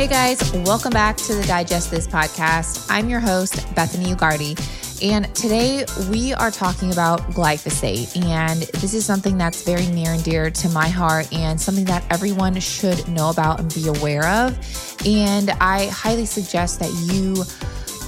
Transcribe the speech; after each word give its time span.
Hey 0.00 0.06
guys, 0.06 0.50
welcome 0.64 0.92
back 0.92 1.18
to 1.18 1.34
the 1.34 1.42
Digest 1.42 1.90
This 1.90 2.06
podcast. 2.06 2.86
I'm 2.88 3.10
your 3.10 3.20
host, 3.20 3.56
Bethany 3.74 4.14
Ugarte. 4.14 4.56
And 5.02 5.26
today 5.34 5.84
we 6.08 6.32
are 6.32 6.50
talking 6.50 6.90
about 6.90 7.20
glyphosate. 7.32 8.16
And 8.24 8.62
this 8.62 8.94
is 8.94 9.04
something 9.04 9.36
that's 9.36 9.62
very 9.62 9.86
near 9.88 10.12
and 10.12 10.24
dear 10.24 10.50
to 10.50 10.70
my 10.70 10.88
heart 10.88 11.30
and 11.34 11.60
something 11.60 11.84
that 11.84 12.02
everyone 12.10 12.58
should 12.60 13.06
know 13.08 13.28
about 13.28 13.60
and 13.60 13.74
be 13.74 13.88
aware 13.88 14.26
of. 14.26 14.56
And 15.06 15.50
I 15.60 15.88
highly 15.88 16.24
suggest 16.24 16.80
that 16.80 16.90
you 17.12 17.44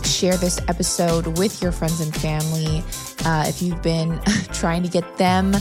share 0.02 0.38
this 0.38 0.60
episode 0.68 1.36
with 1.36 1.60
your 1.60 1.72
friends 1.72 2.00
and 2.00 2.16
family 2.16 2.82
uh, 3.26 3.44
if 3.46 3.60
you've 3.60 3.82
been 3.82 4.18
trying 4.54 4.82
to 4.82 4.88
get 4.88 5.18
them 5.18 5.52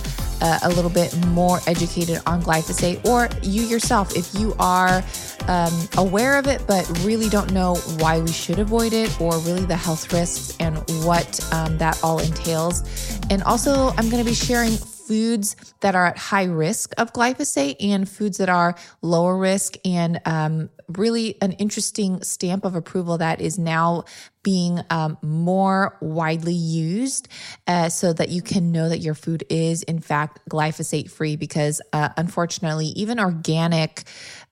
uh, 0.41 0.59
a 0.63 0.69
little 0.69 0.89
bit 0.89 1.15
more 1.27 1.59
educated 1.67 2.19
on 2.25 2.41
glyphosate, 2.41 3.05
or 3.05 3.29
you 3.41 3.63
yourself, 3.63 4.15
if 4.15 4.33
you 4.39 4.55
are 4.59 5.03
um, 5.47 5.87
aware 5.97 6.37
of 6.37 6.47
it 6.47 6.61
but 6.67 6.87
really 7.03 7.29
don't 7.29 7.51
know 7.51 7.75
why 7.99 8.19
we 8.19 8.31
should 8.31 8.59
avoid 8.59 8.93
it, 8.93 9.09
or 9.21 9.37
really 9.39 9.65
the 9.65 9.75
health 9.75 10.11
risks 10.13 10.55
and 10.59 10.77
what 11.03 11.39
um, 11.53 11.77
that 11.77 11.99
all 12.03 12.19
entails. 12.19 12.83
And 13.29 13.43
also, 13.43 13.89
I'm 13.97 14.09
going 14.09 14.23
to 14.23 14.29
be 14.29 14.35
sharing 14.35 14.71
foods 14.71 15.55
that 15.81 15.95
are 15.95 16.05
at 16.05 16.17
high 16.17 16.45
risk 16.45 16.93
of 16.97 17.11
glyphosate 17.11 17.75
and 17.81 18.07
foods 18.07 18.37
that 18.37 18.49
are 18.49 18.75
lower 19.01 19.37
risk, 19.37 19.75
and 19.83 20.21
um, 20.25 20.69
really 20.93 21.41
an 21.41 21.53
interesting 21.53 22.21
stamp 22.23 22.65
of 22.65 22.75
approval 22.75 23.17
that 23.17 23.41
is 23.41 23.57
now 23.59 24.03
being 24.43 24.79
um, 24.89 25.17
more 25.21 25.97
widely 26.01 26.53
used 26.53 27.27
uh, 27.67 27.89
so 27.89 28.13
that 28.13 28.29
you 28.29 28.41
can 28.41 28.71
know 28.71 28.89
that 28.89 28.99
your 28.99 29.13
food 29.13 29.43
is, 29.49 29.83
in 29.83 29.99
fact, 29.99 30.39
glyphosate 30.49 31.11
free. 31.11 31.35
Because 31.35 31.81
uh, 31.93 32.09
unfortunately, 32.17 32.87
even 32.87 33.19
organic 33.19 34.03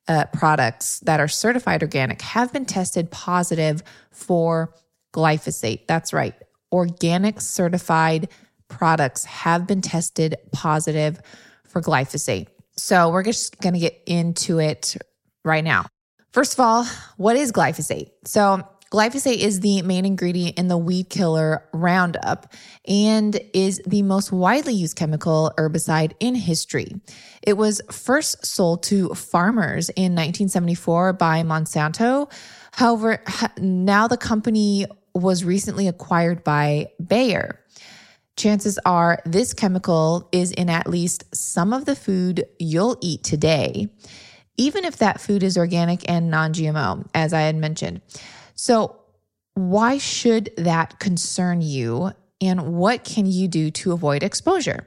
uh, 0.07 0.25
products 0.33 0.99
that 1.01 1.19
are 1.19 1.27
certified 1.27 1.81
organic 1.83 2.21
have 2.21 2.51
been 2.51 2.65
tested 2.65 3.11
positive 3.11 3.83
for 4.11 4.73
glyphosate. 5.13 5.87
That's 5.87 6.13
right. 6.13 6.33
Organic 6.71 7.41
certified 7.41 8.29
products 8.67 9.25
have 9.25 9.67
been 9.67 9.81
tested 9.81 10.35
positive 10.51 11.19
for 11.65 11.81
glyphosate. 11.81 12.47
So 12.77 13.09
we're 13.09 13.23
just 13.23 13.59
going 13.59 13.73
to 13.73 13.79
get 13.79 14.01
into 14.05 14.59
it 14.59 14.95
right 15.43 15.63
now. 15.63 15.85
First 16.31 16.53
of 16.53 16.59
all, 16.59 16.85
what 17.17 17.35
is 17.35 17.51
glyphosate? 17.51 18.11
So, 18.23 18.67
glyphosate 18.91 19.37
is 19.37 19.61
the 19.61 19.81
main 19.81 20.05
ingredient 20.05 20.59
in 20.59 20.67
the 20.67 20.77
weed 20.77 21.09
killer 21.09 21.63
Roundup 21.73 22.53
and 22.87 23.39
is 23.53 23.81
the 23.87 24.03
most 24.03 24.31
widely 24.31 24.73
used 24.73 24.95
chemical 24.95 25.51
herbicide 25.57 26.13
in 26.19 26.35
history. 26.35 26.91
It 27.41 27.53
was 27.53 27.81
first 27.91 28.45
sold 28.45 28.83
to 28.83 29.09
farmers 29.15 29.89
in 29.89 30.13
1974 30.13 31.13
by 31.13 31.41
Monsanto. 31.41 32.31
However, 32.71 33.23
now 33.57 34.07
the 34.07 34.17
company 34.17 34.85
was 35.15 35.43
recently 35.43 35.87
acquired 35.87 36.43
by 36.43 36.89
Bayer 37.03 37.59
chances 38.39 38.79
are 38.85 39.21
this 39.25 39.53
chemical 39.53 40.29
is 40.31 40.51
in 40.53 40.69
at 40.69 40.87
least 40.87 41.23
some 41.35 41.73
of 41.73 41.85
the 41.85 41.95
food 41.95 42.45
you'll 42.57 42.97
eat 43.01 43.21
today, 43.21 43.89
even 44.59 44.83
if 44.83 44.97
that 44.97 45.21
food 45.21 45.41
is 45.41 45.57
organic 45.57 46.07
and 46.09 46.29
non 46.29 46.53
GMO, 46.53 47.07
as 47.15 47.33
I 47.33 47.41
had 47.41 47.55
mentioned. 47.55 48.01
So, 48.55 48.97
why 49.53 49.97
should 49.97 50.51
that 50.57 50.99
concern 50.99 51.61
you? 51.61 52.11
And 52.41 52.75
what 52.75 53.03
can 53.03 53.25
you 53.25 53.47
do 53.47 53.71
to 53.71 53.93
avoid 53.93 54.21
exposure? 54.21 54.85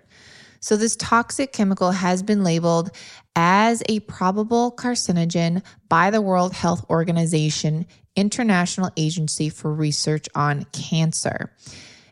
So, 0.61 0.77
this 0.77 0.95
toxic 0.97 1.55
chemical 1.55 1.91
has 1.91 2.23
been 2.23 2.45
labeled 2.45 2.91
as 3.35 3.83
a 3.89 4.01
probable 4.01 4.73
carcinogen 4.73 5.65
by 5.89 6.11
the 6.11 6.21
World 6.21 6.53
Health 6.53 6.85
Organization, 6.91 7.87
International 8.15 8.91
Agency 8.99 9.49
for 9.49 9.73
Research 9.73 10.29
on 10.35 10.67
Cancer. 10.73 11.51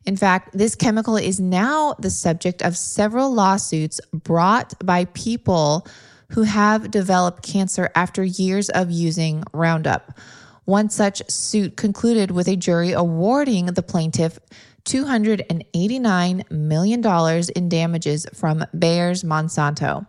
In 0.06 0.16
fact, 0.16 0.56
this 0.56 0.74
chemical 0.74 1.16
is 1.16 1.38
now 1.40 1.94
the 1.98 2.08
subject 2.08 2.62
of 2.62 2.74
several 2.74 3.34
lawsuits 3.34 4.00
brought 4.14 4.72
by 4.82 5.04
people 5.04 5.86
who 6.30 6.42
have 6.42 6.90
developed 6.90 7.42
cancer 7.42 7.90
after 7.94 8.24
years 8.24 8.68
of 8.70 8.90
using 8.90 9.44
Roundup. 9.52 10.18
One 10.64 10.88
such 10.90 11.28
suit 11.28 11.76
concluded 11.76 12.30
with 12.30 12.48
a 12.48 12.56
jury 12.56 12.92
awarding 12.92 13.66
the 13.66 13.82
plaintiff 13.82 14.38
$289 14.84 16.50
million 16.50 17.44
in 17.56 17.68
damages 17.68 18.26
from 18.34 18.64
Bayer's 18.76 19.22
Monsanto. 19.22 20.06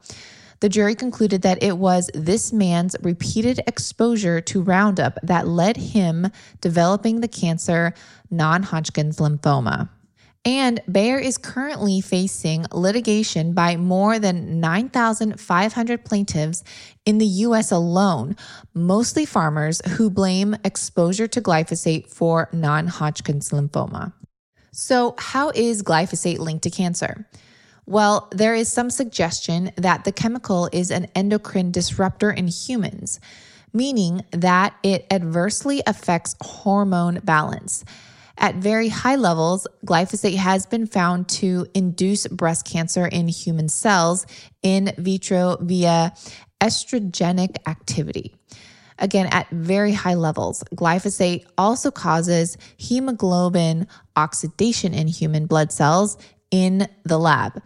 The 0.59 0.69
jury 0.69 0.93
concluded 0.93 1.41
that 1.41 1.63
it 1.63 1.77
was 1.77 2.11
this 2.13 2.53
man's 2.53 2.95
repeated 3.01 3.61
exposure 3.65 4.41
to 4.41 4.61
Roundup 4.61 5.17
that 5.23 5.47
led 5.47 5.75
him 5.75 6.27
developing 6.61 7.21
the 7.21 7.27
cancer 7.27 7.95
non 8.29 8.61
Hodgkin's 8.63 9.17
lymphoma. 9.17 9.89
And 10.43 10.81
Bayer 10.91 11.19
is 11.19 11.37
currently 11.37 12.01
facing 12.01 12.65
litigation 12.73 13.53
by 13.53 13.77
more 13.77 14.17
than 14.17 14.59
9,500 14.59 16.03
plaintiffs 16.03 16.63
in 17.05 17.19
the 17.19 17.27
US 17.27 17.71
alone, 17.71 18.35
mostly 18.73 19.25
farmers 19.25 19.81
who 19.87 20.09
blame 20.09 20.55
exposure 20.63 21.27
to 21.27 21.41
glyphosate 21.41 22.07
for 22.07 22.49
non 22.51 22.87
Hodgkin's 22.87 23.51
lymphoma. 23.51 24.13
So, 24.71 25.13
how 25.19 25.51
is 25.51 25.83
glyphosate 25.83 26.39
linked 26.39 26.63
to 26.63 26.71
cancer? 26.71 27.27
Well, 27.85 28.27
there 28.31 28.55
is 28.55 28.71
some 28.71 28.89
suggestion 28.89 29.71
that 29.75 30.05
the 30.05 30.11
chemical 30.11 30.69
is 30.71 30.89
an 30.89 31.05
endocrine 31.13 31.71
disruptor 31.71 32.31
in 32.31 32.47
humans, 32.47 33.19
meaning 33.73 34.23
that 34.31 34.75
it 34.81 35.05
adversely 35.11 35.83
affects 35.85 36.35
hormone 36.41 37.19
balance. 37.23 37.83
At 38.37 38.55
very 38.55 38.89
high 38.89 39.15
levels, 39.15 39.67
glyphosate 39.85 40.37
has 40.37 40.65
been 40.65 40.87
found 40.87 41.27
to 41.29 41.67
induce 41.73 42.27
breast 42.27 42.65
cancer 42.65 43.05
in 43.05 43.27
human 43.27 43.69
cells 43.69 44.25
in 44.63 44.93
vitro 44.97 45.57
via 45.61 46.13
estrogenic 46.61 47.57
activity. 47.67 48.35
Again, 48.97 49.27
at 49.31 49.49
very 49.49 49.93
high 49.93 50.13
levels, 50.13 50.63
glyphosate 50.75 51.45
also 51.57 51.89
causes 51.89 52.57
hemoglobin 52.77 53.87
oxidation 54.15 54.93
in 54.93 55.07
human 55.07 55.47
blood 55.47 55.71
cells 55.71 56.17
in 56.51 56.87
the 57.03 57.17
lab. 57.17 57.63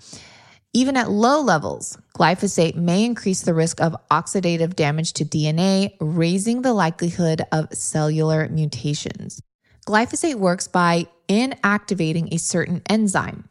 Even 0.74 0.98
at 0.98 1.10
low 1.10 1.42
levels, 1.42 1.98
glyphosate 2.18 2.76
may 2.76 3.06
increase 3.06 3.42
the 3.42 3.54
risk 3.54 3.82
of 3.82 3.96
oxidative 4.12 4.76
damage 4.76 5.14
to 5.14 5.26
DNA, 5.26 5.96
raising 6.00 6.62
the 6.62 6.74
likelihood 6.74 7.42
of 7.52 7.74
cellular 7.74 8.48
mutations. 8.50 9.42
Glyphosate 9.86 10.36
works 10.36 10.68
by 10.68 11.06
inactivating 11.30 12.34
a 12.34 12.40
certain 12.40 12.82
enzyme. 12.90 13.46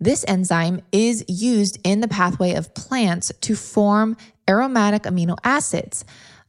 This 0.00 0.24
enzyme 0.26 0.82
is 0.92 1.24
used 1.28 1.78
in 1.84 2.00
the 2.00 2.08
pathway 2.08 2.54
of 2.54 2.74
plants 2.74 3.32
to 3.42 3.54
form 3.54 4.16
aromatic 4.48 5.04
amino 5.04 5.36
acids. 5.44 6.04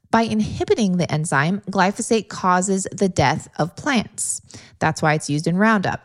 By 0.09 0.23
inhibiting 0.23 0.97
the 0.97 1.11
enzyme, 1.11 1.61
glyphosate 1.69 2.29
causes 2.29 2.87
the 2.91 3.09
death 3.09 3.47
of 3.57 3.75
plants. 3.75 4.41
That's 4.79 5.01
why 5.01 5.13
it's 5.13 5.29
used 5.29 5.47
in 5.47 5.57
Roundup. 5.57 6.01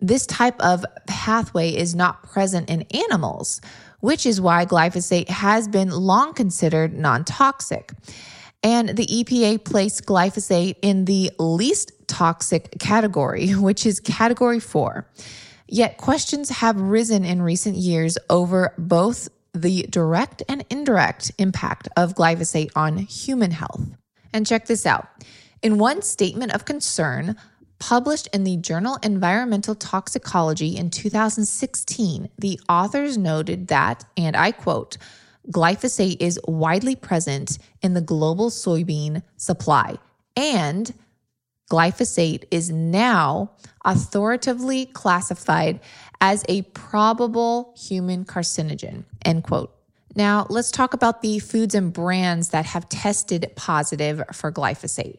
This 0.00 0.26
type 0.26 0.58
of 0.60 0.84
pathway 1.06 1.76
is 1.76 1.94
not 1.94 2.22
present 2.22 2.70
in 2.70 2.82
animals, 2.94 3.60
which 4.00 4.24
is 4.24 4.40
why 4.40 4.64
glyphosate 4.64 5.28
has 5.28 5.68
been 5.68 5.90
long 5.90 6.32
considered 6.32 6.94
non 6.94 7.24
toxic. 7.24 7.92
And 8.62 8.90
the 8.90 9.06
EPA 9.06 9.64
placed 9.64 10.06
glyphosate 10.06 10.76
in 10.82 11.06
the 11.06 11.32
least 11.38 11.92
toxic 12.06 12.78
category, 12.78 13.50
which 13.54 13.86
is 13.86 14.00
category 14.00 14.60
four. 14.60 15.08
Yet 15.66 15.98
questions 15.98 16.50
have 16.50 16.80
risen 16.80 17.24
in 17.24 17.42
recent 17.42 17.76
years 17.76 18.18
over 18.28 18.74
both 18.76 19.28
the 19.52 19.84
direct 19.88 20.42
and 20.48 20.64
indirect 20.70 21.32
impact 21.38 21.88
of 21.96 22.14
glyphosate 22.14 22.70
on 22.74 22.98
human 22.98 23.52
health. 23.52 23.82
And 24.32 24.46
check 24.46 24.66
this 24.66 24.86
out. 24.86 25.08
In 25.62 25.78
one 25.78 26.02
statement 26.02 26.54
of 26.54 26.64
concern, 26.64 27.36
Published 27.80 28.28
in 28.34 28.44
the 28.44 28.58
journal 28.58 28.98
Environmental 29.02 29.74
Toxicology 29.74 30.76
in 30.76 30.90
2016, 30.90 32.28
the 32.38 32.60
authors 32.68 33.16
noted 33.16 33.68
that, 33.68 34.04
and 34.18 34.36
I 34.36 34.52
quote, 34.52 34.98
glyphosate 35.50 36.16
is 36.20 36.38
widely 36.46 36.96
present 36.96 37.58
in 37.82 37.94
the 37.94 38.00
global 38.00 38.50
soybean 38.50 39.22
supply, 39.36 39.96
and 40.36 40.92
glyphosate 41.70 42.44
is 42.50 42.70
now 42.70 43.50
authoritatively 43.84 44.86
classified 44.86 45.80
as 46.20 46.44
a 46.48 46.62
probable 46.62 47.74
human 47.76 48.24
carcinogen, 48.24 49.04
end 49.24 49.44
quote. 49.44 49.74
Now, 50.16 50.46
let's 50.50 50.70
talk 50.70 50.92
about 50.92 51.22
the 51.22 51.38
foods 51.38 51.74
and 51.74 51.92
brands 51.92 52.48
that 52.50 52.66
have 52.66 52.88
tested 52.88 53.50
positive 53.54 54.22
for 54.32 54.50
glyphosate. 54.50 55.18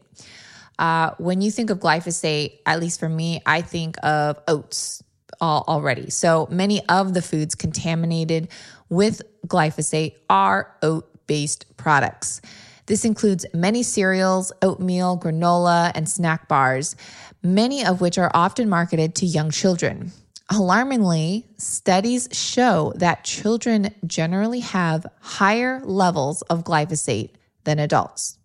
Uh, 0.78 1.12
when 1.18 1.40
you 1.40 1.50
think 1.50 1.70
of 1.70 1.78
glyphosate, 1.78 2.58
at 2.66 2.80
least 2.80 3.00
for 3.00 3.08
me, 3.08 3.40
I 3.46 3.62
think 3.62 3.96
of 4.04 4.38
oats 4.46 5.02
already. 5.40 6.10
So 6.10 6.46
many 6.50 6.86
of 6.88 7.14
the 7.14 7.22
foods 7.22 7.54
contaminated 7.54 8.48
with 8.92 9.22
glyphosate 9.46 10.16
are 10.28 10.76
oat 10.82 11.08
based 11.26 11.64
products. 11.78 12.42
This 12.84 13.06
includes 13.06 13.46
many 13.54 13.82
cereals, 13.82 14.52
oatmeal, 14.60 15.18
granola, 15.18 15.92
and 15.94 16.06
snack 16.06 16.46
bars, 16.46 16.94
many 17.42 17.84
of 17.86 18.02
which 18.02 18.18
are 18.18 18.30
often 18.34 18.68
marketed 18.68 19.14
to 19.16 19.26
young 19.26 19.50
children. 19.50 20.12
Alarmingly, 20.50 21.46
studies 21.56 22.28
show 22.32 22.92
that 22.96 23.24
children 23.24 23.94
generally 24.06 24.60
have 24.60 25.06
higher 25.22 25.80
levels 25.84 26.42
of 26.42 26.64
glyphosate 26.64 27.30
than 27.64 27.78
adults. 27.78 28.36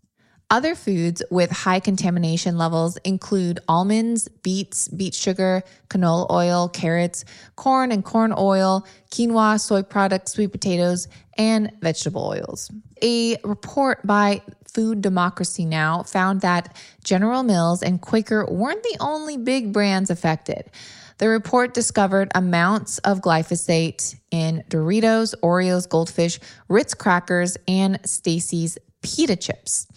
Other 0.50 0.76
foods 0.76 1.22
with 1.30 1.52
high 1.52 1.82
contamination 1.82 2.58
levels 2.58 2.96
include 3.04 3.60
almonds, 3.68 4.30
beets, 4.44 4.88
beet 4.88 5.14
sugar, 5.14 5.62
canola 5.90 6.32
oil, 6.32 6.70
carrots, 6.70 7.26
corn 7.58 7.92
and 7.92 8.04
corn 8.06 8.34
oil, 8.38 8.88
quinoa, 9.12 9.60
soy 9.60 9.84
products, 9.84 10.32
sweet 10.34 10.54
potatoes, 10.54 11.10
and 11.38 11.70
vegetable 11.82 12.26
oils. 12.26 12.72
A 13.04 13.36
report 13.44 14.08
by 14.08 14.42
Food 14.74 15.02
Democracy 15.02 15.66
Now! 15.66 16.04
found 16.04 16.40
that 16.42 16.78
General 17.04 17.44
Mills 17.44 17.84
and 17.84 18.00
Quaker 18.00 18.46
weren't 18.50 18.84
the 18.84 18.98
only 19.02 19.36
big 19.36 19.74
brands 19.74 20.10
affected. 20.10 20.72
The 21.18 21.28
report 21.28 21.74
discovered 21.74 22.32
amounts 22.36 23.00
of 23.00 23.20
glyphosate 23.20 24.16
in 24.32 24.64
Doritos, 24.70 25.34
Oreos, 25.44 25.90
Goldfish, 25.90 26.40
Ritz 26.70 26.94
crackers, 26.94 27.58
and 27.68 28.00
Stacy's 28.06 28.78
pita 29.02 29.36
chips. 29.36 29.88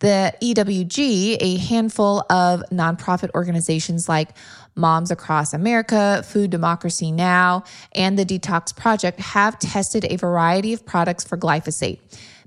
The 0.00 0.32
EWG, 0.40 1.38
a 1.40 1.56
handful 1.56 2.20
of 2.30 2.62
nonprofit 2.70 3.30
organizations 3.34 4.08
like 4.08 4.30
Moms 4.76 5.10
Across 5.10 5.54
America, 5.54 6.22
Food 6.24 6.50
Democracy 6.50 7.10
Now, 7.10 7.64
and 7.92 8.18
the 8.18 8.24
Detox 8.24 8.74
Project, 8.74 9.18
have 9.18 9.58
tested 9.58 10.06
a 10.08 10.16
variety 10.16 10.72
of 10.72 10.86
products 10.86 11.24
for 11.24 11.36
glyphosate. 11.36 11.98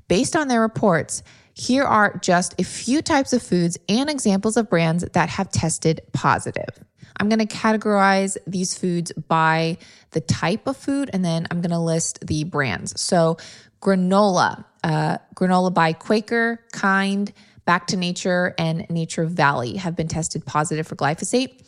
Based 0.08 0.36
on 0.36 0.48
their 0.48 0.62
reports, 0.62 1.24
here 1.54 1.84
are 1.84 2.18
just 2.20 2.60
a 2.60 2.64
few 2.64 3.02
types 3.02 3.34
of 3.34 3.44
foods 3.44 3.78
and 3.90 4.10
examples 4.10 4.56
of 4.56 4.70
brands 4.70 5.04
that 5.14 5.30
have 5.30 5.52
tested 5.52 6.02
positive. 6.14 6.70
I'm 7.18 7.30
going 7.30 7.46
to 7.46 7.46
categorize 7.46 8.38
these 8.48 8.78
foods 8.78 9.12
by 9.12 9.78
the 10.12 10.22
type 10.22 10.68
of 10.68 10.78
food 10.78 11.10
and 11.14 11.24
then 11.24 11.48
I'm 11.52 11.62
going 11.62 11.72
to 11.72 11.80
list 11.80 12.26
the 12.26 12.46
brands. 12.46 13.00
So, 13.00 13.38
granola, 13.82 14.64
uh, 14.84 15.18
granola 15.36 15.74
by 15.74 15.94
Quaker, 15.94 16.64
Kind, 16.72 17.34
Back 17.66 17.88
to 17.88 17.98
Nature, 17.98 18.56
and 18.58 18.90
Nature 18.90 19.26
Valley 19.26 19.78
have 19.78 19.96
been 19.96 20.08
tested 20.08 20.46
positive 20.46 20.88
for 20.88 20.96
glyphosate. 20.96 21.62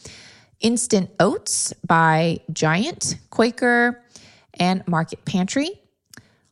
Instant 0.59 1.09
Oats 1.19 1.73
by 1.85 2.39
Giant, 2.51 3.17
Quaker, 3.29 4.03
and 4.55 4.85
Market 4.87 5.23
Pantry. 5.25 5.69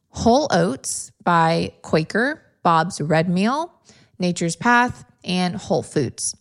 Whole 0.10 0.48
Oats 0.52 1.12
by 1.24 1.74
Quaker, 1.82 2.42
Bob's 2.64 3.00
Red 3.00 3.30
Mill, 3.30 3.74
Nature's 4.20 4.56
Path, 4.56 5.06
and 5.24 5.56
Whole 5.56 5.84
Foods. 5.84 6.36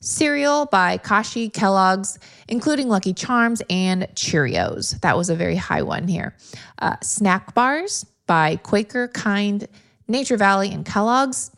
Cereal 0.00 0.66
by 0.66 0.96
Kashi, 0.98 1.50
Kellogg's, 1.50 2.18
including 2.46 2.88
Lucky 2.88 3.12
Charms 3.12 3.62
and 3.68 4.04
Cheerios. 4.14 5.00
That 5.00 5.16
was 5.16 5.28
a 5.28 5.34
very 5.34 5.56
high 5.56 5.82
one 5.82 6.06
here. 6.06 6.36
Uh, 6.78 6.96
snack 7.02 7.52
bars 7.54 8.06
by 8.28 8.56
Quaker, 8.62 9.08
Kind, 9.08 9.66
Nature 10.06 10.36
Valley, 10.36 10.70
and 10.70 10.86
Kellogg's. 10.86 11.50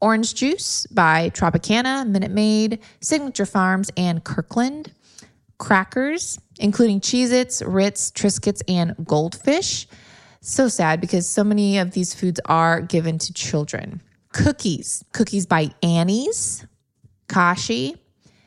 Orange 0.00 0.34
juice 0.34 0.86
by 0.86 1.30
Tropicana, 1.30 2.06
Minute 2.06 2.30
Maid, 2.30 2.78
Signature 3.00 3.46
Farms, 3.46 3.90
and 3.98 4.24
Kirkland. 4.24 4.90
Crackers, 5.58 6.38
including 6.58 7.00
Cheez 7.00 7.32
Its, 7.32 7.62
Ritz, 7.62 8.10
Triscuits, 8.10 8.62
and 8.68 8.94
Goldfish. 9.04 9.86
So 10.40 10.68
sad 10.68 11.00
because 11.00 11.28
so 11.28 11.44
many 11.44 11.78
of 11.78 11.92
these 11.92 12.12
foods 12.14 12.40
are 12.44 12.80
given 12.80 13.18
to 13.18 13.32
children. 13.32 14.02
Cookies, 14.32 15.04
cookies 15.12 15.46
by 15.46 15.70
Annie's, 15.82 16.66
Kashi, 17.28 17.96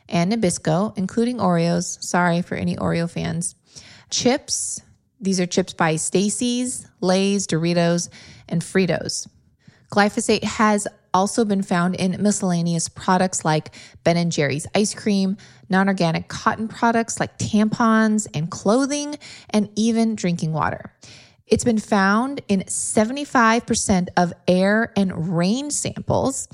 and 0.08 0.32
Nabisco, 0.32 0.96
including 0.96 1.38
Oreos. 1.38 2.02
Sorry 2.02 2.42
for 2.42 2.54
any 2.54 2.76
Oreo 2.76 3.10
fans. 3.10 3.54
Chips, 4.10 4.80
these 5.20 5.40
are 5.40 5.46
chips 5.46 5.72
by 5.72 5.96
Stacy's, 5.96 6.86
Lay's, 7.00 7.46
Doritos, 7.46 8.08
and 8.48 8.62
Fritos. 8.62 9.28
Glyphosate 9.90 10.44
has 10.44 10.86
also 11.14 11.44
been 11.44 11.62
found 11.62 11.94
in 11.96 12.22
miscellaneous 12.22 12.88
products 12.88 13.44
like 13.44 13.74
Ben 14.04 14.16
and 14.16 14.30
Jerry's 14.30 14.66
ice 14.74 14.94
cream, 14.94 15.36
non-organic 15.68 16.28
cotton 16.28 16.68
products 16.68 17.18
like 17.18 17.38
tampons 17.38 18.26
and 18.34 18.50
clothing, 18.50 19.16
and 19.50 19.70
even 19.76 20.14
drinking 20.14 20.52
water. 20.52 20.92
It's 21.46 21.64
been 21.64 21.78
found 21.78 22.42
in 22.48 22.60
75% 22.60 24.08
of 24.16 24.34
air 24.46 24.92
and 24.96 25.36
rain 25.36 25.70
samples. 25.70 26.46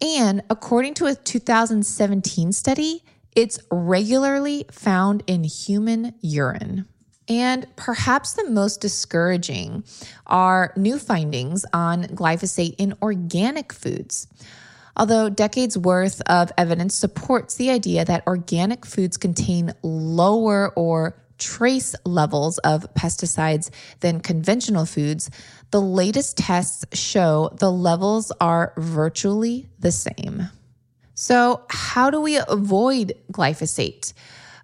And 0.00 0.42
according 0.48 0.94
to 0.94 1.06
a 1.06 1.14
2017 1.16 2.52
study, 2.52 3.02
it's 3.34 3.58
regularly 3.70 4.66
found 4.70 5.24
in 5.26 5.42
human 5.42 6.14
urine. 6.20 6.86
And 7.28 7.66
perhaps 7.76 8.34
the 8.34 8.48
most 8.48 8.80
discouraging 8.80 9.84
are 10.26 10.72
new 10.76 10.98
findings 10.98 11.64
on 11.72 12.04
glyphosate 12.04 12.76
in 12.78 12.94
organic 13.02 13.72
foods. 13.72 14.28
Although 14.96 15.28
decades 15.28 15.76
worth 15.76 16.22
of 16.22 16.52
evidence 16.56 16.94
supports 16.94 17.56
the 17.56 17.70
idea 17.70 18.04
that 18.04 18.26
organic 18.26 18.86
foods 18.86 19.16
contain 19.16 19.74
lower 19.82 20.72
or 20.74 21.16
trace 21.38 21.94
levels 22.06 22.56
of 22.58 22.86
pesticides 22.94 23.70
than 24.00 24.20
conventional 24.20 24.86
foods, 24.86 25.30
the 25.70 25.80
latest 25.80 26.38
tests 26.38 26.86
show 26.98 27.50
the 27.58 27.70
levels 27.70 28.32
are 28.40 28.72
virtually 28.78 29.68
the 29.78 29.92
same. 29.92 30.48
So, 31.14 31.62
how 31.68 32.10
do 32.10 32.20
we 32.20 32.36
avoid 32.36 33.14
glyphosate? 33.32 34.12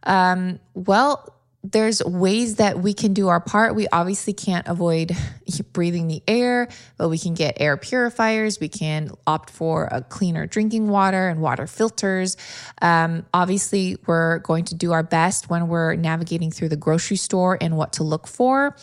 Um, 0.05 0.61
well, 0.75 1.35
there's 1.65 2.03
ways 2.05 2.57
that 2.57 2.81
we 2.81 2.93
can 2.93 3.15
do 3.15 3.29
our 3.29 3.41
part. 3.41 3.75
We 3.77 3.87
obviously 3.89 4.33
can't 4.33 4.67
avoid 4.67 5.13
breathing 5.73 6.09
the 6.09 6.23
air, 6.27 6.69
but 6.97 7.09
we 7.09 7.19
can 7.19 7.35
get 7.35 7.61
air 7.61 7.77
purifiers. 7.77 8.59
We 8.59 8.69
can 8.69 9.11
opt 9.27 9.51
for 9.51 9.89
a 9.93 10.03
cleaner 10.03 10.47
drinking 10.47 10.89
water 10.89 11.29
and 11.29 11.41
water 11.41 11.67
filters. 11.67 12.37
Um, 12.81 13.25
obviously, 13.33 13.97
we're 14.07 14.39
going 14.41 14.65
to 14.67 14.75
do 14.75 14.93
our 14.93 15.05
best 15.05 15.51
when 15.51 15.69
we're 15.69 15.95
navigating 15.95 16.51
through 16.51 16.71
the 16.71 16.77
grocery 16.77 17.17
store 17.17 17.57
and 17.61 17.77
what 17.77 17.93
to 17.95 18.03
look 18.03 18.27
for. 18.27 18.77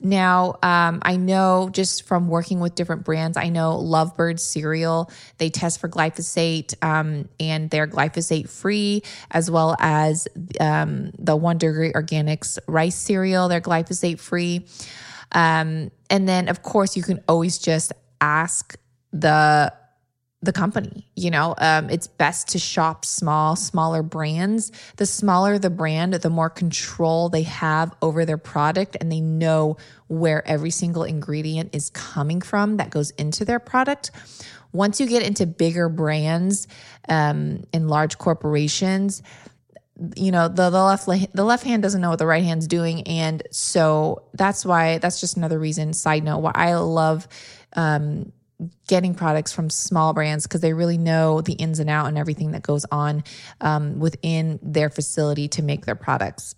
Now, 0.00 0.58
um, 0.62 1.00
I 1.02 1.16
know 1.16 1.70
just 1.72 2.04
from 2.04 2.28
working 2.28 2.60
with 2.60 2.74
different 2.74 3.04
brands, 3.04 3.36
I 3.36 3.48
know 3.48 3.76
Lovebird 3.76 4.38
cereal, 4.38 5.10
they 5.38 5.50
test 5.50 5.80
for 5.80 5.88
glyphosate 5.88 6.74
um, 6.84 7.28
and 7.40 7.68
they're 7.70 7.88
glyphosate 7.88 8.48
free, 8.48 9.02
as 9.30 9.50
well 9.50 9.76
as 9.80 10.28
um, 10.60 11.10
the 11.18 11.36
Degree 11.58 11.92
Organics 11.92 12.58
rice 12.66 12.96
cereal, 12.96 13.48
they're 13.48 13.60
glyphosate 13.60 14.20
free. 14.20 14.66
Um, 15.32 15.90
and 16.10 16.28
then, 16.28 16.48
of 16.48 16.62
course, 16.62 16.96
you 16.96 17.02
can 17.02 17.22
always 17.28 17.58
just 17.58 17.92
ask 18.20 18.76
the 19.12 19.72
the 20.40 20.52
company. 20.52 21.08
You 21.16 21.30
know, 21.30 21.54
um, 21.58 21.90
it's 21.90 22.06
best 22.06 22.48
to 22.48 22.58
shop 22.58 23.04
small, 23.04 23.56
smaller 23.56 24.02
brands. 24.02 24.70
The 24.96 25.06
smaller 25.06 25.58
the 25.58 25.70
brand, 25.70 26.14
the 26.14 26.30
more 26.30 26.50
control 26.50 27.28
they 27.28 27.42
have 27.42 27.94
over 28.02 28.24
their 28.24 28.38
product 28.38 28.96
and 29.00 29.10
they 29.10 29.20
know 29.20 29.76
where 30.06 30.46
every 30.46 30.70
single 30.70 31.02
ingredient 31.02 31.74
is 31.74 31.90
coming 31.90 32.40
from 32.40 32.76
that 32.76 32.90
goes 32.90 33.10
into 33.10 33.44
their 33.44 33.58
product. 33.58 34.12
Once 34.72 35.00
you 35.00 35.06
get 35.06 35.22
into 35.22 35.46
bigger 35.46 35.88
brands 35.88 36.68
um, 37.08 37.64
in 37.72 37.88
large 37.88 38.18
corporations, 38.18 39.22
you 40.14 40.30
know 40.30 40.46
the, 40.46 40.70
the 40.70 40.84
left 40.84 41.06
the 41.34 41.44
left 41.44 41.64
hand 41.64 41.82
doesn't 41.82 42.00
know 42.00 42.10
what 42.10 42.20
the 42.20 42.26
right 42.26 42.44
hand's 42.44 42.68
doing 42.68 43.02
and 43.08 43.42
so 43.50 44.22
that's 44.34 44.64
why 44.64 44.98
that's 44.98 45.20
just 45.20 45.36
another 45.36 45.58
reason 45.58 45.92
side 45.92 46.22
note 46.22 46.38
why 46.38 46.52
i 46.54 46.74
love 46.76 47.26
um, 47.72 48.32
getting 48.88 49.14
products 49.14 49.52
from 49.52 49.70
small 49.70 50.12
brands 50.12 50.46
because 50.46 50.60
they 50.60 50.72
really 50.72 50.98
know 50.98 51.40
the 51.40 51.52
ins 51.54 51.78
and 51.78 51.88
out 51.88 52.06
and 52.06 52.18
everything 52.18 52.52
that 52.52 52.62
goes 52.62 52.84
on 52.90 53.22
um, 53.60 53.98
within 53.98 54.58
their 54.62 54.90
facility 54.90 55.46
to 55.48 55.62
make 55.62 55.86
their 55.86 55.94
products. 55.94 56.54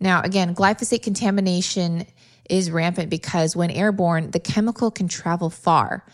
Now, 0.00 0.22
again, 0.22 0.54
glyphosate 0.54 1.02
contamination 1.02 2.06
is 2.48 2.70
rampant 2.70 3.10
because 3.10 3.56
when 3.56 3.70
airborne, 3.70 4.30
the 4.30 4.40
chemical 4.40 4.90
can 4.90 5.08
travel 5.08 5.50
far, 5.50 6.04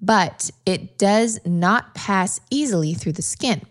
but 0.00 0.50
it 0.66 0.98
does 0.98 1.38
not 1.44 1.94
pass 1.94 2.40
easily 2.50 2.94
through 2.94 3.12
the 3.12 3.22
skin. 3.22 3.62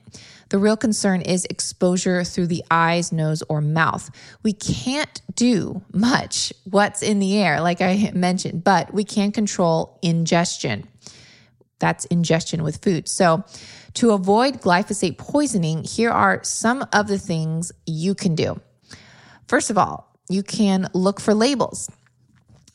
The 0.50 0.58
real 0.58 0.77
concern 0.77 1.22
is 1.22 1.46
exposure 1.46 2.24
through 2.24 2.48
the 2.48 2.63
eyes, 2.72 3.12
nose, 3.12 3.44
or 3.50 3.62
mouth. 3.62 4.10
We 4.44 4.53
can't 4.53 5.22
do 5.36 5.84
much 5.94 6.51
what's 6.63 7.03
in 7.03 7.20
the 7.20 7.38
air, 7.38 7.62
like 7.62 7.82
I 7.82 8.12
mentioned, 8.15 8.63
but 8.63 8.94
we 8.94 9.03
can 9.03 9.32
control 9.32 10.00
ingestion. 10.01 10.88
That's 11.77 12.06
ingestion 12.06 12.63
with 12.63 12.84
food. 12.84 13.08
So, 13.08 13.44
to 13.96 14.12
avoid 14.12 14.62
glyphosate 14.62 15.18
poisoning, 15.18 15.84
here 15.84 16.12
are 16.12 16.44
some 16.44 16.86
of 16.94 17.08
the 17.08 17.18
things 17.18 17.72
you 17.86 18.13
can 18.13 18.36
do. 18.36 18.60
First 19.48 19.70
of 19.70 19.77
all, 19.77 20.15
you 20.29 20.44
can 20.44 20.88
look 20.94 21.20
for 21.20 21.34
labels. 21.34 21.89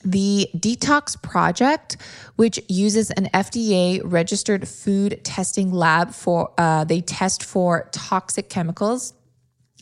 The 0.05 0.51
Detox 0.55 1.21
Project, 1.21 1.97
which 2.37 2.61
uses 2.69 3.11
an 3.11 3.27
FDA 3.33 4.01
registered 4.05 4.69
food 4.69 5.21
testing 5.25 5.73
lab 5.73 6.13
for, 6.13 6.53
uh, 6.59 6.85
they 6.85 7.01
test 7.01 7.43
for 7.43 7.89
toxic 7.93 8.49
chemicals. 8.51 9.15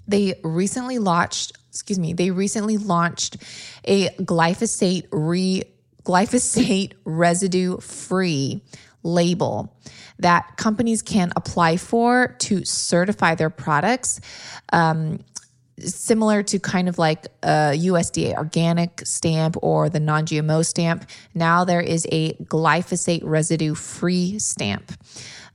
They 0.06 0.34
recently 0.44 0.98
launched, 0.98 1.52
excuse 1.68 1.98
me, 1.98 2.12
they 2.12 2.30
recently 2.30 2.76
launched 2.76 3.36
a 3.84 4.08
glyphosate 4.10 5.06
re 5.10 5.64
glyphosate 6.04 6.94
residue 7.04 7.78
free 7.78 8.60
label 9.04 9.76
that 10.18 10.56
companies 10.56 11.02
can 11.02 11.32
apply 11.36 11.76
for 11.76 12.36
to 12.38 12.64
certify 12.64 13.34
their 13.34 13.50
products. 13.50 14.20
Um, 14.72 15.24
similar 15.86 16.42
to 16.44 16.58
kind 16.58 16.88
of 16.88 16.98
like 16.98 17.26
a 17.42 17.72
USDA 17.74 18.34
organic 18.34 19.02
stamp 19.04 19.56
or 19.62 19.88
the 19.88 20.00
non 20.00 20.26
GMO 20.26 20.64
stamp. 20.64 21.08
Now 21.34 21.64
there 21.64 21.80
is 21.80 22.06
a 22.10 22.34
glyphosate 22.34 23.22
residue 23.24 23.74
free 23.74 24.38
stamp. 24.38 24.92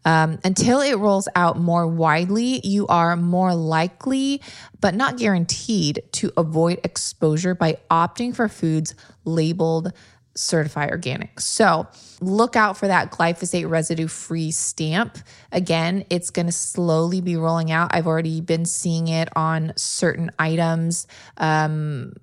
Um, 0.06 0.40
until 0.46 0.80
it 0.80 0.96
rolls 0.96 1.28
out 1.36 1.60
more 1.60 1.86
widely, 1.86 2.66
you 2.66 2.88
are 2.88 3.18
more 3.18 3.54
likely, 3.54 4.42
but 4.80 4.96
not 4.96 5.18
guaranteed, 5.18 6.02
to 6.14 6.32
avoid 6.38 6.80
exposure 6.86 7.54
by 7.54 7.78
opting 7.92 8.34
for 8.34 8.48
foods 8.48 8.96
labeled 9.26 9.92
certify 10.38 10.88
organic. 10.90 11.40
So 11.40 11.88
look 12.22 12.56
out 12.56 12.78
for 12.78 12.88
that 12.88 13.12
glyphosate 13.12 13.70
residue 13.70 14.08
free 14.08 14.52
stamp. 14.52 15.18
Again, 15.52 16.06
it's 16.10 16.30
going 16.30 16.46
to 16.46 16.52
slowly 16.52 17.22
be 17.22 17.36
rolling 17.36 17.72
out. 17.72 17.90
I've 17.94 18.08
already 18.08 18.42
been 18.42 18.66
seeing 18.66 19.08
it 19.08 19.30
on 19.36 19.74
certain 19.76 20.32
items. 20.40 21.08
Um, 21.38 22.14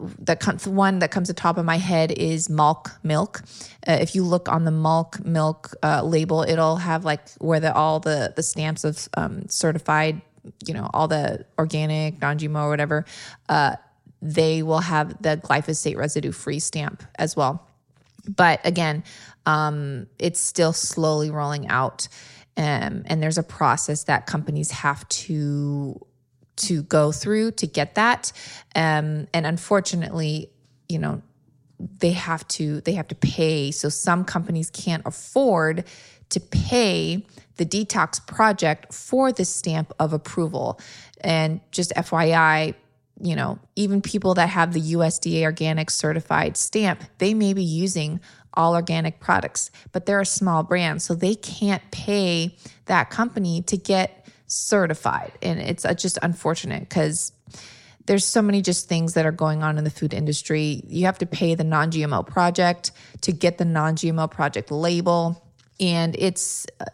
the 0.00 0.36
one 0.66 1.00
that 1.00 1.10
comes 1.10 1.28
to 1.28 1.34
top 1.34 1.58
of 1.58 1.64
my 1.64 1.76
head 1.76 2.10
is 2.12 2.48
Malk 2.48 2.90
milk. 3.02 3.42
Uh, 3.86 3.98
if 4.00 4.14
you 4.14 4.24
look 4.24 4.48
on 4.48 4.64
the 4.64 4.70
Malk 4.70 5.24
milk 5.24 5.74
uh, 5.82 6.02
label, 6.02 6.42
it'll 6.42 6.76
have 6.76 7.04
like 7.04 7.30
where 7.34 7.60
the 7.60 7.74
all 7.74 8.00
the 8.00 8.32
the 8.34 8.42
stamps 8.42 8.84
of 8.84 9.08
um, 9.14 9.46
certified, 9.48 10.22
you 10.66 10.72
know, 10.72 10.88
all 10.94 11.06
the 11.06 11.44
organic, 11.58 12.20
non-GMO, 12.20 12.68
whatever. 12.68 13.04
Uh, 13.48 13.76
they 14.22 14.62
will 14.62 14.80
have 14.80 15.22
the 15.22 15.40
glyphosate 15.42 15.96
residue 15.96 16.32
free 16.32 16.58
stamp 16.58 17.02
as 17.16 17.36
well. 17.36 17.66
But 18.28 18.60
again, 18.64 19.04
um, 19.46 20.06
it's 20.18 20.40
still 20.40 20.72
slowly 20.72 21.30
rolling 21.30 21.68
out. 21.68 22.08
Um, 22.56 23.04
and 23.06 23.22
there's 23.22 23.38
a 23.38 23.42
process 23.42 24.04
that 24.04 24.26
companies 24.26 24.70
have 24.70 25.08
to 25.08 26.04
to 26.56 26.82
go 26.82 27.10
through 27.10 27.52
to 27.52 27.66
get 27.66 27.94
that. 27.94 28.32
Um, 28.74 29.28
and 29.32 29.46
unfortunately, 29.46 30.50
you 30.90 30.98
know, 30.98 31.22
they 31.78 32.12
have 32.12 32.46
to 32.48 32.80
they 32.82 32.92
have 32.92 33.08
to 33.08 33.14
pay. 33.14 33.70
So 33.70 33.88
some 33.88 34.24
companies 34.24 34.70
can't 34.70 35.02
afford 35.06 35.84
to 36.30 36.40
pay 36.40 37.24
the 37.56 37.66
detox 37.66 38.24
project 38.26 38.92
for 38.92 39.32
the 39.32 39.44
stamp 39.44 39.92
of 39.98 40.12
approval. 40.12 40.80
And 41.22 41.60
just 41.70 41.92
FYI, 41.94 42.74
you 43.20 43.36
know, 43.36 43.58
even 43.76 44.00
people 44.00 44.34
that 44.34 44.48
have 44.48 44.72
the 44.72 44.80
USDA 44.94 45.42
organic 45.42 45.90
certified 45.90 46.56
stamp, 46.56 47.02
they 47.18 47.34
may 47.34 47.52
be 47.52 47.62
using 47.62 48.20
all 48.54 48.74
organic 48.74 49.20
products, 49.20 49.70
but 49.92 50.06
they're 50.06 50.20
a 50.20 50.26
small 50.26 50.62
brand, 50.62 51.02
so 51.02 51.14
they 51.14 51.34
can't 51.34 51.82
pay 51.90 52.56
that 52.86 53.10
company 53.10 53.62
to 53.62 53.76
get 53.76 54.26
certified. 54.46 55.32
And 55.42 55.60
it's 55.60 55.84
uh, 55.84 55.94
just 55.94 56.18
unfortunate 56.22 56.88
because 56.88 57.32
there's 58.06 58.24
so 58.24 58.42
many 58.42 58.60
just 58.62 58.88
things 58.88 59.14
that 59.14 59.24
are 59.24 59.32
going 59.32 59.62
on 59.62 59.78
in 59.78 59.84
the 59.84 59.90
food 59.90 60.12
industry. 60.12 60.82
You 60.88 61.06
have 61.06 61.18
to 61.18 61.26
pay 61.26 61.54
the 61.54 61.64
non 61.64 61.90
GMO 61.90 62.26
project 62.26 62.92
to 63.20 63.32
get 63.32 63.58
the 63.58 63.64
non 63.64 63.94
GMO 63.94 64.30
project 64.30 64.70
label. 64.70 65.44
And 65.78 66.16
it's, 66.18 66.66
uh, 66.80 66.86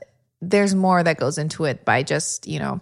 there's 0.43 0.75
more 0.75 1.03
that 1.03 1.19
goes 1.19 1.39
into 1.39 1.65
it 1.65 1.85
by 1.85 2.03
just, 2.03 2.47
you 2.47 2.59
know, 2.59 2.81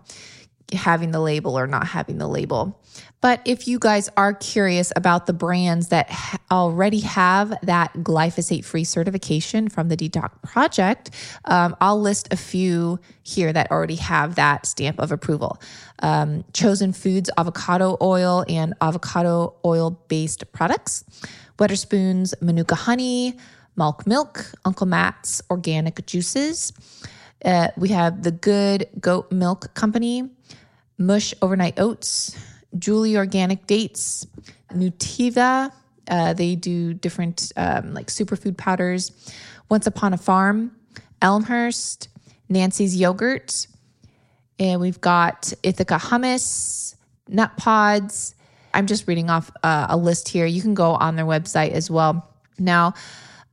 having 0.73 1.11
the 1.11 1.21
label 1.21 1.59
or 1.59 1.67
not 1.67 1.87
having 1.87 2.19
the 2.19 2.29
label. 2.29 2.81
But 3.21 3.41
if 3.45 3.67
you 3.67 3.79
guys 3.79 4.11
are 4.17 4.35
curious 4.35 4.93
about 4.95 5.27
the 5.27 5.33
brands 5.33 5.89
that 5.89 6.11
already 6.51 7.01
have 7.01 7.55
that 7.63 7.93
glyphosate 7.95 8.65
free 8.65 8.85
certification 8.85 9.69
from 9.69 9.89
the 9.89 9.97
Detox 9.97 10.31
Project, 10.43 11.11
um, 11.47 11.75
I'll 11.81 12.01
list 12.01 12.33
a 12.33 12.37
few 12.37 13.01
here 13.23 13.53
that 13.53 13.71
already 13.71 13.97
have 13.97 14.35
that 14.35 14.67
stamp 14.67 14.99
of 14.99 15.11
approval. 15.11 15.61
Um, 16.01 16.45
Chosen 16.53 16.93
Foods 16.93 17.31
avocado 17.39 17.97
oil 18.03 18.45
and 18.49 18.75
avocado 18.81 19.55
oil 19.65 20.03
based 20.09 20.53
products, 20.53 21.05
Wedderspoons 21.59 22.35
Manuka 22.43 22.75
honey, 22.75 23.39
Malk 23.79 24.07
milk, 24.07 24.53
Uncle 24.65 24.87
Matt's 24.87 25.41
organic 25.51 26.05
juices. 26.07 26.73
Uh, 27.45 27.69
we 27.77 27.91
have 27.91 28.23
the 28.23 28.31
Good 28.31 28.89
Goat 28.99 29.31
Milk 29.31 29.75
Company, 29.75 30.31
Mush 30.97 31.35
Overnight 31.43 31.79
Oats, 31.79 32.37
Julie 32.79 33.17
Organic 33.17 33.67
Dates, 33.67 34.27
Nutiva. 34.73 35.71
Uh, 36.09 36.33
they 36.33 36.55
do 36.55 36.95
different 36.95 37.53
um, 37.57 37.93
like 37.93 38.07
superfood 38.07 38.57
powders. 38.57 39.13
Once 39.69 39.87
Upon 39.87 40.13
a 40.13 40.17
Farm, 40.17 40.75
Elmhurst, 41.23 42.09
Nancy's 42.49 42.97
Yogurt, 42.97 43.67
and 44.59 44.81
we've 44.81 45.01
got 45.01 45.53
Ithaca 45.63 45.97
Hummus, 45.97 46.95
Nut 47.29 47.57
Pods. 47.57 48.35
I'm 48.73 48.87
just 48.87 49.07
reading 49.09 49.31
off 49.31 49.51
uh, 49.63 49.87
a 49.89 49.97
list 49.97 50.29
here. 50.29 50.47
You 50.47 50.61
can 50.63 50.75
go 50.75 50.93
on 50.93 51.17
their 51.17 51.25
website 51.25 51.71
as 51.71 51.91
well. 51.91 52.29
Now, 52.59 52.95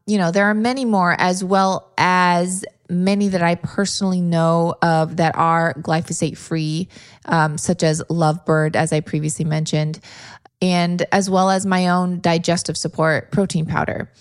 you 0.06 0.18
know, 0.18 0.32
there 0.32 0.46
are 0.46 0.54
many 0.54 0.86
more 0.86 1.16
as 1.18 1.44
well 1.44 1.92
as 1.98 2.66
many 2.92 3.30
that 3.30 3.42
I 3.42 3.56
personally 3.56 4.22
know 4.22 4.76
of 4.82 5.18
that 5.18 5.36
are 5.36 5.74
glyphosate 5.76 6.38
free, 6.38 6.90
um, 7.26 7.58
such 7.58 7.82
as 7.84 8.04
Lovebird, 8.10 8.76
as 8.76 8.94
I 8.94 9.00
previously 9.00 9.46
mentioned, 9.46 10.00
and 10.62 11.06
as 11.12 11.30
well 11.30 11.50
as 11.50 11.66
my 11.66 11.88
own 11.88 12.20
digestive 12.20 12.78
support 12.78 13.32
protein 13.32 13.66
powder. 13.66 14.12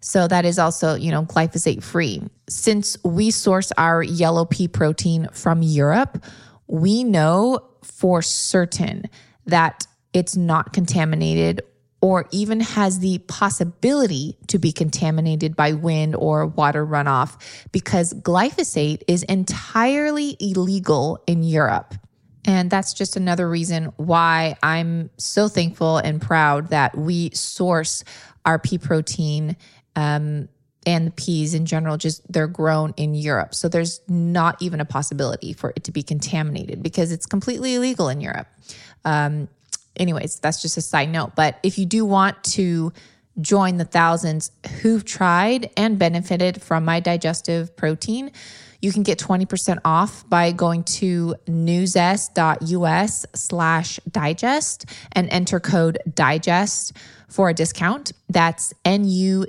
So 0.00 0.28
that 0.28 0.44
is 0.44 0.58
also, 0.58 0.94
you 0.94 1.10
know, 1.10 1.24
glyphosate 1.24 1.82
free. 1.82 2.22
Since 2.48 2.96
we 3.02 3.30
source 3.30 3.72
our 3.78 4.02
yellow 4.02 4.44
pea 4.44 4.68
protein 4.68 5.28
from 5.32 5.62
Europe, 5.62 6.22
we 6.66 7.04
know 7.04 7.60
for 7.82 8.22
certain 8.22 9.04
that 9.46 9.86
it's 10.12 10.36
not 10.36 10.72
contaminated 10.72 11.62
or 12.06 12.24
even 12.30 12.60
has 12.60 13.00
the 13.00 13.18
possibility 13.26 14.38
to 14.46 14.60
be 14.60 14.70
contaminated 14.70 15.56
by 15.56 15.72
wind 15.72 16.14
or 16.14 16.46
water 16.46 16.86
runoff 16.86 17.36
because 17.72 18.14
glyphosate 18.14 19.02
is 19.08 19.24
entirely 19.24 20.36
illegal 20.38 21.20
in 21.26 21.42
Europe. 21.42 21.96
And 22.44 22.70
that's 22.70 22.94
just 22.94 23.16
another 23.16 23.48
reason 23.48 23.86
why 23.96 24.56
I'm 24.62 25.10
so 25.16 25.48
thankful 25.48 25.98
and 25.98 26.22
proud 26.22 26.68
that 26.68 26.96
we 26.96 27.30
source 27.34 28.04
our 28.44 28.60
pea 28.60 28.78
protein 28.78 29.56
um, 29.96 30.48
and 30.86 31.08
the 31.08 31.10
peas 31.10 31.54
in 31.54 31.66
general, 31.66 31.96
just 31.96 32.22
they're 32.32 32.46
grown 32.46 32.94
in 32.96 33.16
Europe. 33.16 33.52
So 33.52 33.68
there's 33.68 34.00
not 34.06 34.62
even 34.62 34.80
a 34.80 34.84
possibility 34.84 35.52
for 35.52 35.72
it 35.74 35.82
to 35.82 35.90
be 35.90 36.04
contaminated 36.04 36.84
because 36.84 37.10
it's 37.10 37.26
completely 37.26 37.74
illegal 37.74 38.08
in 38.08 38.20
Europe. 38.20 38.46
Um, 39.04 39.48
anyways, 39.96 40.40
that's 40.40 40.62
just 40.62 40.76
a 40.76 40.82
side 40.82 41.10
note. 41.10 41.34
But 41.34 41.58
if 41.62 41.78
you 41.78 41.86
do 41.86 42.04
want 42.04 42.42
to 42.44 42.92
join 43.40 43.76
the 43.76 43.84
thousands 43.84 44.50
who've 44.80 45.04
tried 45.04 45.70
and 45.76 45.98
benefited 45.98 46.62
from 46.62 46.84
my 46.84 47.00
digestive 47.00 47.76
protein, 47.76 48.30
you 48.80 48.92
can 48.92 49.02
get 49.02 49.18
20% 49.18 49.78
off 49.84 50.28
by 50.28 50.52
going 50.52 50.84
to 50.84 51.34
nuzest.us 51.46 53.26
slash 53.34 53.98
digest 54.10 54.84
and 55.12 55.28
enter 55.30 55.58
code 55.60 55.98
digest 56.14 56.92
for 57.28 57.48
a 57.48 57.54
discount. 57.54 58.12
That's 58.28 58.72
N-U-Z-E-S-T 58.84 59.42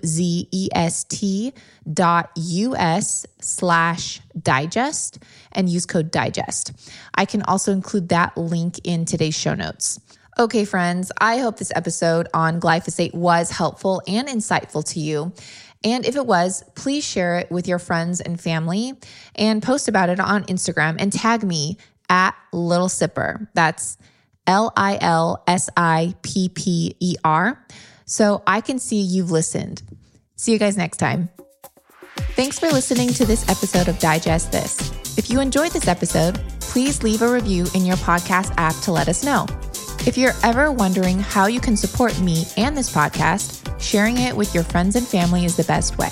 dot 1.94 2.32
U-S 2.36 3.26
slash 3.40 4.22
digest 4.42 5.20
and 5.52 5.70
use 5.70 5.86
code 5.86 6.10
digest. 6.12 6.74
I 7.14 7.26
can 7.26 7.44
also 7.44 7.72
include 7.72 8.10
that 8.10 8.36
link 8.38 8.80
in 8.84 9.06
today's 9.06 9.36
show 9.36 9.54
notes. 9.54 10.00
Okay, 10.40 10.66
friends, 10.66 11.12
I 11.18 11.40
hope 11.40 11.58
this 11.58 11.72
episode 11.76 12.28
on 12.32 12.62
glyphosate 12.62 13.16
was 13.16 13.50
helpful 13.50 14.04
and 14.08 14.28
insightful 14.28 14.88
to 14.94 15.00
you. 15.00 15.34
And 15.84 16.06
if 16.06 16.16
it 16.16 16.28
was, 16.28 16.64
please 16.76 17.04
share 17.04 17.40
it 17.40 17.50
with 17.50 17.68
your 17.68 17.80
friends 17.80 18.22
and 18.22 18.40
family 18.40 18.94
and 19.34 19.64
post 19.64 19.88
about 19.88 20.10
it 20.10 20.20
on 20.20 20.44
Instagram 20.44 20.98
and 21.00 21.12
tag 21.12 21.42
me 21.42 21.78
at 22.08 22.36
Little 22.54 22.88
Sipper. 22.88 23.48
That's 23.56 23.98
L 24.46 24.72
I 24.78 25.00
L 25.02 25.44
S 25.48 25.72
I 25.76 26.14
P 26.22 26.50
P 26.50 26.96
E 27.00 27.16
R. 27.24 27.66
So 28.06 28.44
I 28.46 28.62
can 28.62 28.78
see 28.78 29.02
you've 29.02 29.32
listened. 29.32 29.82
See 30.36 30.52
you 30.52 30.60
guys 30.60 30.78
next 30.78 30.98
time. 30.98 31.30
Thanks 32.36 32.60
for 32.60 32.68
listening 32.68 33.10
to 33.10 33.26
this 33.26 33.50
episode 33.50 33.88
of 33.88 33.98
Digest 33.98 34.52
This. 34.52 35.18
If 35.18 35.32
you 35.32 35.40
enjoyed 35.40 35.72
this 35.72 35.88
episode, 35.88 36.40
please 36.60 37.02
leave 37.02 37.24
a 37.24 37.32
review 37.32 37.66
in 37.74 37.88
your 37.88 37.98
podcast 37.98 38.54
app 38.58 38.76
to 38.84 38.92
let 38.92 39.08
us 39.08 39.24
know. 39.24 39.48
If 40.08 40.18
you're 40.18 40.34
ever 40.42 40.72
wondering 40.72 41.20
how 41.20 41.46
you 41.48 41.60
can 41.60 41.78
support 41.78 42.20
me 42.22 42.46
and 42.56 42.76
this 42.76 42.90
podcast, 42.90 43.68
Sharing 43.80 44.18
it 44.18 44.36
with 44.36 44.54
your 44.54 44.64
friends 44.64 44.96
and 44.96 45.08
family 45.08 45.46
is 45.46 45.56
the 45.56 45.64
best 45.64 45.98
way. 45.98 46.10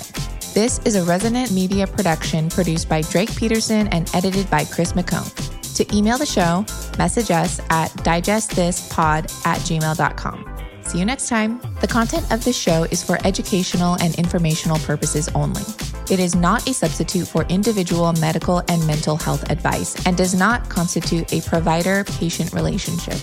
This 0.54 0.78
is 0.84 0.94
a 0.94 1.04
Resonant 1.04 1.50
Media 1.50 1.86
production 1.86 2.48
produced 2.48 2.88
by 2.88 3.02
Drake 3.02 3.34
Peterson 3.36 3.88
and 3.88 4.08
edited 4.14 4.48
by 4.48 4.64
Chris 4.64 4.92
McCone. 4.92 5.30
To 5.74 5.96
email 5.96 6.16
the 6.16 6.26
show, 6.26 6.64
message 6.96 7.30
us 7.30 7.60
at 7.68 7.90
digestthispod 8.02 9.46
at 9.46 9.58
gmail.com. 9.58 10.52
See 10.82 10.98
you 10.98 11.04
next 11.04 11.28
time. 11.28 11.60
The 11.80 11.88
content 11.88 12.32
of 12.32 12.44
this 12.44 12.56
show 12.56 12.84
is 12.84 13.02
for 13.02 13.18
educational 13.26 13.96
and 14.00 14.14
informational 14.14 14.78
purposes 14.78 15.28
only. 15.34 15.62
It 16.08 16.20
is 16.20 16.36
not 16.36 16.66
a 16.68 16.72
substitute 16.72 17.26
for 17.26 17.42
individual 17.48 18.12
medical 18.14 18.62
and 18.68 18.86
mental 18.86 19.16
health 19.16 19.50
advice 19.50 20.06
and 20.06 20.16
does 20.16 20.34
not 20.34 20.70
constitute 20.70 21.32
a 21.32 21.40
provider 21.42 22.04
patient 22.04 22.52
relationship. 22.52 23.18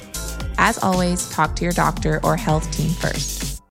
As 0.57 0.77
always, 0.77 1.29
talk 1.29 1.55
to 1.57 1.63
your 1.63 1.74
doctor 1.74 2.19
or 2.24 2.36
health 2.36 2.69
team 2.72 2.91
first. 2.91 3.42